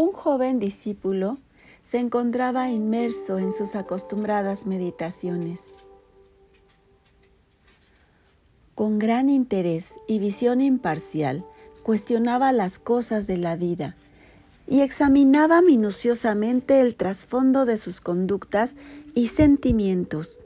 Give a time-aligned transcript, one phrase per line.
[0.00, 1.36] Un joven discípulo
[1.82, 5.60] se encontraba inmerso en sus acostumbradas meditaciones.
[8.74, 11.44] Con gran interés y visión imparcial,
[11.82, 13.94] cuestionaba las cosas de la vida
[14.66, 18.78] y examinaba minuciosamente el trasfondo de sus conductas
[19.14, 20.40] y sentimientos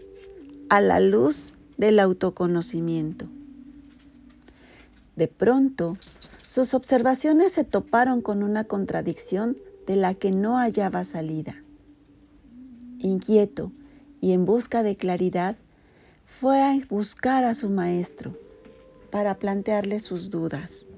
[0.69, 3.27] a la luz del autoconocimiento.
[5.15, 5.97] De pronto,
[6.55, 9.57] sus observaciones se toparon con una contradicción
[9.89, 11.65] de la que no hallaba salida.
[13.01, 13.73] Inquieto
[14.21, 15.57] y en busca de claridad,
[16.25, 18.39] fue a buscar a su maestro
[19.11, 20.89] para plantearle sus dudas.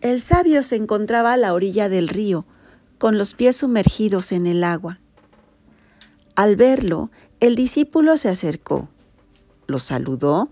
[0.00, 2.46] El sabio se encontraba a la orilla del río,
[2.98, 5.00] con los pies sumergidos en el agua.
[6.40, 7.10] Al verlo,
[7.40, 8.88] el discípulo se acercó,
[9.66, 10.48] lo saludó,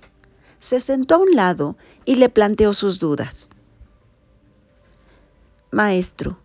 [0.58, 3.48] se sentó a un lado y le planteó sus dudas.
[5.70, 6.40] Maestro,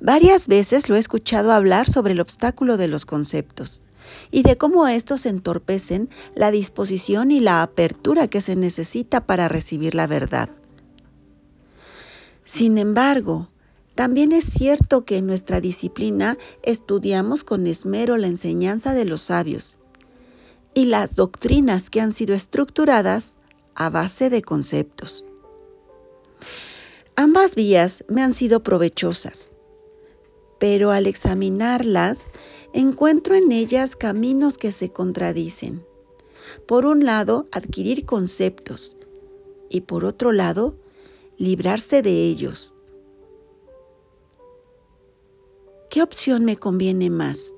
[0.00, 3.82] varias veces lo he escuchado hablar sobre el obstáculo de los conceptos
[4.30, 9.94] y de cómo estos entorpecen la disposición y la apertura que se necesita para recibir
[9.94, 10.48] la verdad.
[12.44, 13.50] Sin embargo,
[13.94, 19.76] también es cierto que en nuestra disciplina estudiamos con esmero la enseñanza de los sabios
[20.74, 23.34] y las doctrinas que han sido estructuradas
[23.74, 25.26] a base de conceptos.
[27.16, 29.54] Ambas vías me han sido provechosas,
[30.58, 32.30] pero al examinarlas
[32.72, 35.84] encuentro en ellas caminos que se contradicen.
[36.66, 38.96] Por un lado, adquirir conceptos
[39.68, 40.76] y por otro lado,
[41.36, 42.74] librarse de ellos
[45.92, 47.54] ¿Qué opción me conviene más?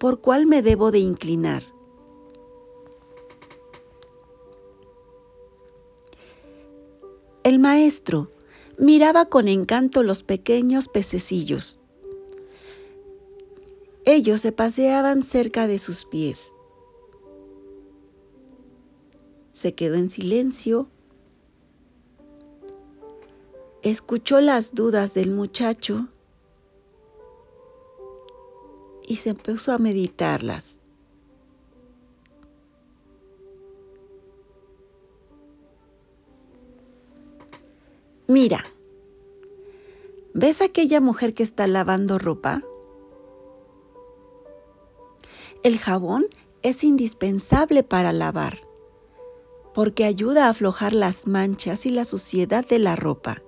[0.00, 1.62] ¿Por cuál me debo de inclinar?
[7.44, 8.32] El maestro
[8.78, 11.78] miraba con encanto los pequeños pececillos.
[14.04, 16.52] Ellos se paseaban cerca de sus pies.
[19.52, 20.88] Se quedó en silencio.
[23.82, 26.08] Escuchó las dudas del muchacho
[29.10, 30.82] y se empezó a meditarlas.
[38.28, 38.64] Mira,
[40.32, 42.62] ¿ves aquella mujer que está lavando ropa?
[45.64, 46.26] El jabón
[46.62, 48.60] es indispensable para lavar,
[49.74, 53.42] porque ayuda a aflojar las manchas y la suciedad de la ropa.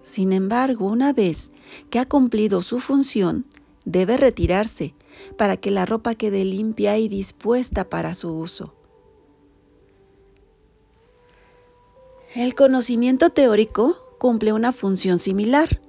[0.00, 1.50] Sin embargo, una vez
[1.90, 3.44] que ha cumplido su función,
[3.90, 4.94] debe retirarse
[5.36, 8.74] para que la ropa quede limpia y dispuesta para su uso.
[12.34, 15.80] El conocimiento teórico cumple una función similar.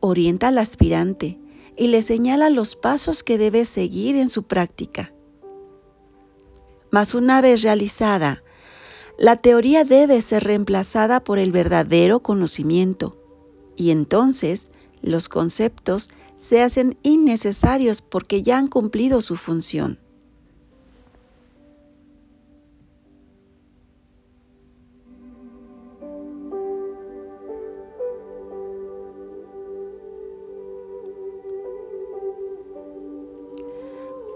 [0.00, 1.40] Orienta al aspirante
[1.76, 5.12] y le señala los pasos que debe seguir en su práctica.
[6.90, 8.42] Mas una vez realizada,
[9.18, 13.16] la teoría debe ser reemplazada por el verdadero conocimiento
[13.76, 16.10] y entonces los conceptos
[16.42, 20.00] se hacen innecesarios porque ya han cumplido su función.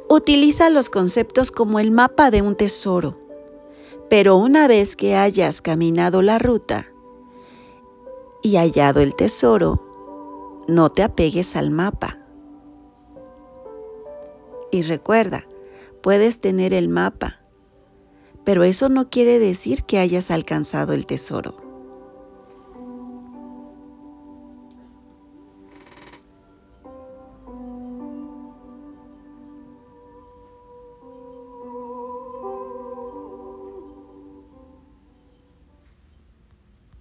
[0.09, 3.19] Utiliza los conceptos como el mapa de un tesoro,
[4.09, 6.87] pero una vez que hayas caminado la ruta
[8.45, 9.86] y hallado el tesoro,
[10.69, 12.19] no te apegues al mapa.
[14.71, 15.47] Y recuerda,
[16.03, 17.41] puedes tener el mapa,
[18.45, 21.66] pero eso no quiere decir que hayas alcanzado el tesoro.